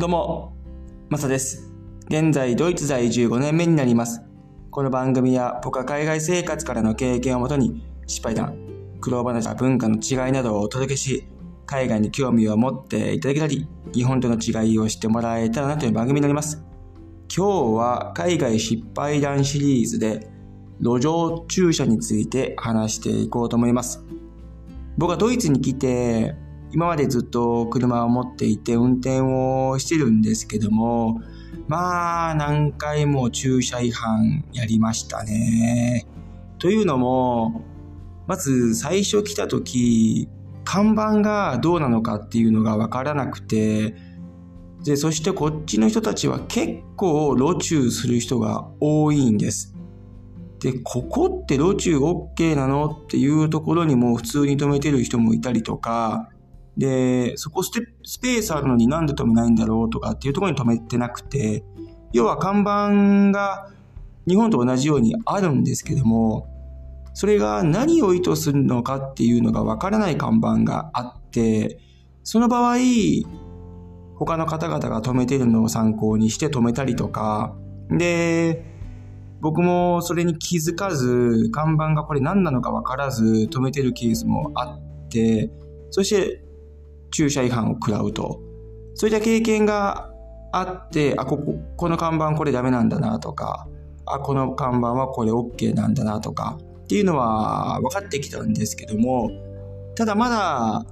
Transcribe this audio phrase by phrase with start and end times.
[0.00, 0.54] どうも、
[1.10, 1.74] マサです。
[2.08, 4.22] 現在、ドイツ在住5年目になります。
[4.70, 8.56] この番組は僕は海外生活からの経験をもとに、失敗談、
[9.02, 11.28] 苦労話や文化の違いなどをお届けし、
[11.66, 16.64] 海外に興味を持っていただけたり、日本との違いを知ってもらえたらなという番組になります。
[17.28, 20.30] 今日は海外失敗談シリーズで、
[20.80, 24.02] 路上駐車について話していこうと思います。
[24.96, 26.36] 僕はドイツに来て、
[26.72, 31.20] 今までずっと車を持っていて運転をしてるんですけども、
[31.66, 36.06] まあ何回も駐車違反やりましたね。
[36.58, 37.64] というのも、
[38.26, 40.28] まず最初来た時、
[40.64, 43.94] 看板がどうなのかっていうのがわからなくて、
[44.84, 49.74] で、そしてこっちの人たちは結構路駐する人が多いんです。
[50.60, 52.86] で、ここって路駐 OK なの？
[52.86, 56.30] っていうところにも普通に止めてる人もいたりとか、
[56.80, 57.70] で、そこス
[58.04, 61.62] スペースあるのになんで止めないんだろうとかっていうところに止めてなくて、
[62.14, 63.70] 要は看板が
[64.26, 66.48] 日本と同じようにあるんですけども、
[67.12, 71.78] それが何を意図するのかっていうのがわからない看板があって、
[72.24, 72.78] その場合、
[74.14, 77.54] 他の方々が止めてるのを参考にして止めたりとか、
[77.90, 78.64] で、
[79.42, 85.50] 僕もそれに気づかず、看板がこれ何なのか分からず止めてるケースもあって、
[85.90, 86.42] そして
[87.10, 88.40] 駐車違反を食らうと。
[88.94, 90.10] そういった経験が
[90.52, 93.68] あって、あ、ここ、この看板これダメなんだなとか、
[94.06, 99.30] あ、この看板はこれ OK なんだなとか、っていうのは分かってきたんですけども、
[99.94, 100.84] ただまだ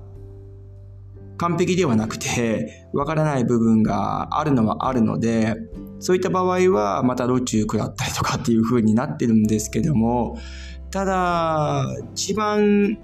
[1.39, 5.55] 完璧ではなくて、分からない部分があるのはあるので、
[6.00, 10.39] そういった場合はまた路中食らったりとかっていう風になってるんですけども、
[10.91, 12.98] ただ、一番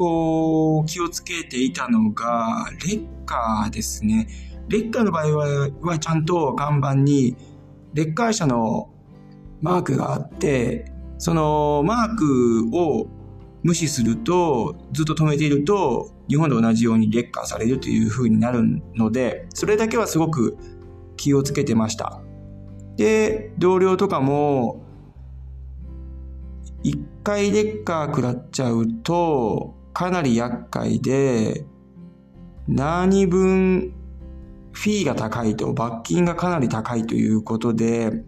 [0.00, 4.28] こう気をつけていたのがレッカーですね。
[4.68, 7.36] レッカーの場合ははちゃんと看板に
[7.92, 8.88] レッカー車の
[9.60, 13.08] マークがあって、そのマークを
[13.62, 18.62] 無視すると、ずっと止めていると、日本と同じようにレッカーされるという風になる
[18.94, 20.56] ので、それだけはすごく
[21.18, 22.22] 気をつけてました。
[22.96, 24.82] で、同僚とかも、
[26.82, 31.64] 一回レッカー食らっちゃうと、かなり厄介で、
[32.68, 33.92] 何分
[34.72, 38.24] フィーが高いと、罰金がかなり高いということで、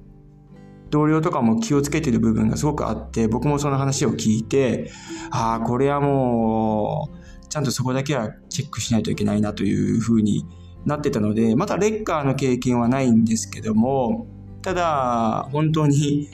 [0.90, 4.90] 同僚とかも気をつけてる部分がすごくあって、僕もその話を聞いて、
[5.30, 7.08] ああ、これはも
[7.44, 10.44] う、ちゃんとそこだけはチェックしないといけないなというふうに
[10.84, 14.26] なってたので、まだレッカーの経験はないんですけども、
[14.62, 16.28] ただ、本当に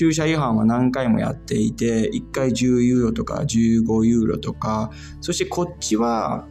[0.00, 4.90] 駐車違反は何回もやっていて、1回10ユーロとか15ユーロとか、
[5.20, 6.46] そしてこっちは、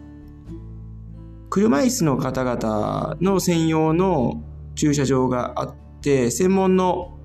[1.50, 4.44] 車椅子の方々の専用の
[4.76, 7.18] 駐車場があって、専門の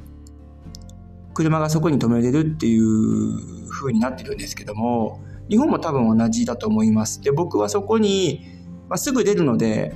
[1.35, 5.21] 車がそこに止めれるっていう風になってるんですけども、
[5.51, 7.21] 日本も多分同じだと思います。
[7.21, 8.47] で、僕はそこに、
[8.89, 9.93] まあ、すぐ出るので、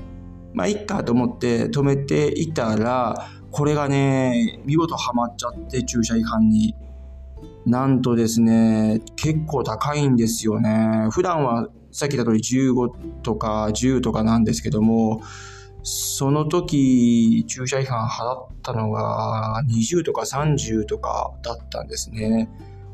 [0.53, 6.75] まあ、いっかと思って止めていたら、これがね、見事ハマっちゃって駐車違反に。
[7.67, 11.09] なんとですね、結構高いんですよね。
[11.11, 15.21] 普段はさっき言った通り15とか10とかなんですけども、
[15.83, 22.51] その時駐車違反払ったのが20とか30とかだったんですね。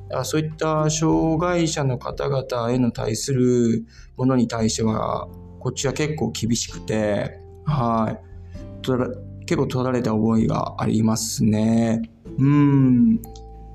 [0.09, 3.85] だからそういった障害者の方々への対する
[4.17, 5.29] ものに対しては、
[5.61, 8.25] こっちは結構厳しくて、はい。
[9.47, 12.03] 結構取られた覚えがありますね。
[12.39, 13.21] うん。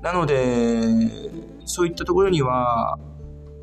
[0.02, 0.82] なので、
[1.64, 2.98] そういったところには、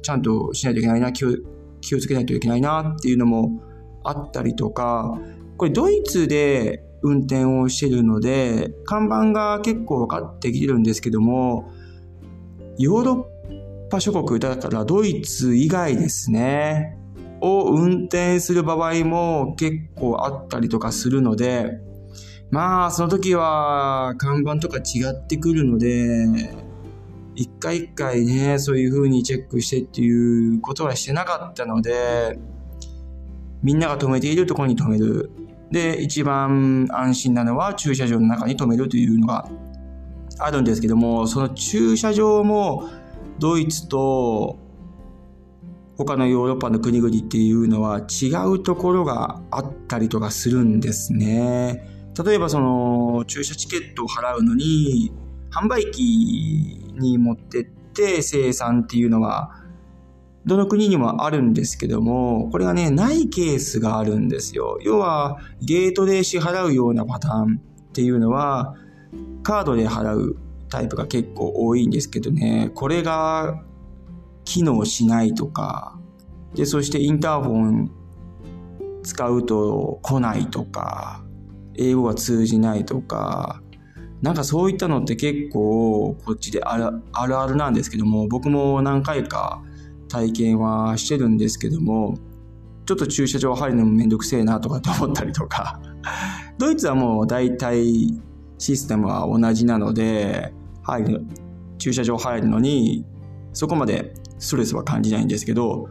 [0.01, 1.35] ちゃんとしないといけないな、気を
[1.81, 3.61] 気をつけないといけないなっていうのも
[4.03, 5.19] あったりとか、
[5.57, 11.71] これドイツで運転をしてるので、看板が結構分かってきてるんですけども、
[12.77, 13.13] ヨーロ
[13.49, 16.96] ッパ諸国、だからドイツ以外ですね、
[17.41, 21.79] を運転する場合も結構あったりとかするので、
[22.49, 26.25] まあ、その時は看板とか違ってくるので、
[27.35, 32.39] 一回一回ね、そういう風にチェックしてっていうことはしてなかったので、
[33.61, 35.29] みんなが止めているところに止める。
[35.71, 39.49] で、一番安心なのは駐車場の中に止めるというのが
[40.39, 42.89] あるんですけども、その駐車場も
[43.39, 44.57] ドイツと
[45.97, 51.89] 他のヨーロッパの国々っていうのは違うところがあったりとかするんですね。
[52.23, 55.11] 例えばその駐車チケットを払うのに
[55.51, 59.57] 販売機に持ってって生産っていうのは
[60.47, 64.79] どの国にもあるんですけども、これがね、ないケースがあるんですよ。
[64.81, 68.73] 要は、ゲートで支払うようなパターンっていうのは、
[69.43, 70.37] カードで払う
[70.69, 73.61] タイプが結構多いんですけどね、これが
[74.47, 75.99] 機能しないとか、
[76.55, 77.91] で、そしてインターホン
[79.03, 81.21] 使うと来ないとか、
[81.75, 83.61] 英語が通じないとか、
[84.21, 89.61] なんかそういったのって結構こっちであるあるなんですけども、僕も何回か
[90.07, 92.17] 体験はしてるんですけども、
[92.85, 95.81] ちょっと駐車場入るのもめんどくせえなとかって思ったりとか、
[96.57, 98.17] ドイツはもう大体
[98.57, 100.53] システムは同じなので、
[100.83, 101.25] 入る、
[101.77, 103.05] 駐車場入るのに、
[103.51, 105.89] そこまでストレスは感じないんですけど、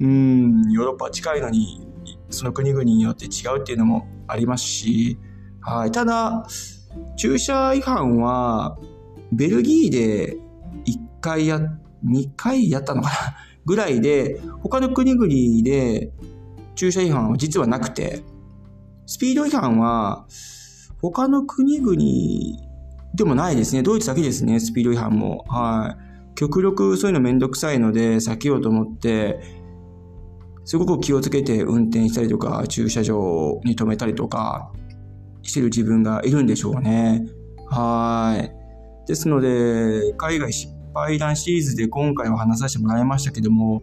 [0.00, 1.86] うん、ヨーロッパ近いのに、
[2.30, 5.18] その国々によって違うっていうのもありますし、
[5.60, 5.92] はい。
[5.92, 6.46] ただ、
[7.16, 8.78] 駐車違反は、
[9.32, 10.36] ベルギーで
[10.86, 11.60] 1回や、
[12.04, 13.14] 2回やったのかな？
[13.64, 15.28] ぐらいで、他の国々
[15.62, 16.12] で
[16.74, 18.24] 駐車違反は実はなくて、
[19.06, 20.26] スピード違反は、
[21.00, 21.96] 他の国々
[23.14, 23.82] でもないですね。
[23.82, 25.44] ドイツだけですね、スピード違反も。
[25.48, 26.11] はい。
[26.34, 29.40] 極力そういうのめんどくさいので避けようと思って、
[30.64, 34.72] すごく気をつけて運転したりとか、駐車場に止めたりとか
[35.42, 37.26] してる自分がいるんでしょうね。
[37.66, 39.08] はい。
[39.08, 43.82] ですので、海外失敗談シリーズで今回は話させてもらいましたけども、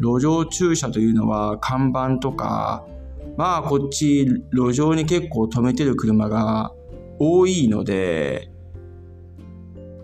[0.00, 2.86] 路上駐車というのは看板とか、
[3.36, 6.72] まあこっち路上に結構止めてる車が
[7.18, 8.50] 多いので、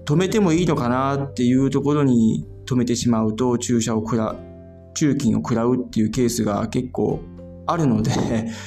[0.05, 4.37] 止めてもいいのかなっていうところに止めてしまうと駐車を食ら、
[4.95, 7.21] 駐金を食らうっていうケースが結構
[7.67, 8.12] あるので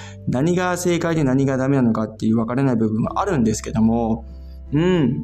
[0.27, 4.25] 何が正解で何がダメなのかっていう分からない部分はあるんですけども、
[4.73, 5.23] うん。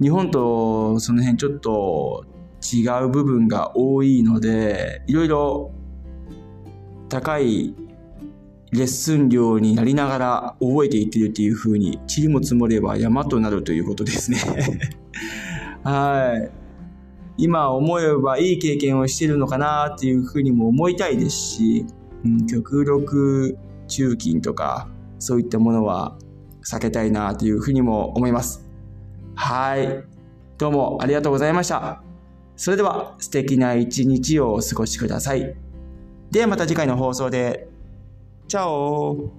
[0.00, 2.24] 日本とその辺ちょっと
[2.62, 5.72] 違う部分が多いので、いろいろ
[7.08, 7.74] 高い
[8.72, 14.38] レッスン料になりながら覚えていってるっていう風に、塵も積もれば山となるということですね
[15.84, 16.50] はい。
[17.36, 21.86] 今思えばいい経験をしてるのかなっていう風にも思いたいですし、
[22.24, 23.58] うん、極力
[23.88, 24.88] 中金とか、
[25.18, 26.16] そういったものは
[26.64, 28.66] 避けたいなというふうにも思います。
[29.34, 30.02] はい。
[30.56, 32.02] どうもありがとうございました。
[32.56, 35.54] それでは素敵な一日をお過ごしください。
[36.30, 37.71] ではまた次回の放送で。
[38.52, 39.32] Ciao.